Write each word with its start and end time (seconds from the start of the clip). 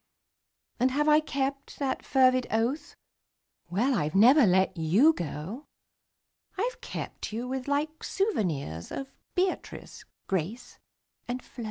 And 0.79 0.89
have 0.89 1.07
I 1.07 1.19
kept 1.19 1.77
that 1.77 2.03
fervid 2.03 2.47
oath? 2.49 2.95
Well 3.69 3.93
I've 3.93 4.15
never 4.15 4.47
let 4.47 4.75
you 4.75 5.13
go: 5.13 5.67
I've 6.57 6.81
kept 6.81 7.31
you 7.31 7.47
with 7.47 7.67
like 7.67 8.03
souvenirs 8.03 8.91
Of 8.91 9.11
Beatrice, 9.35 10.03
Grace 10.25 10.79
and 11.27 11.43
Flo. 11.43 11.59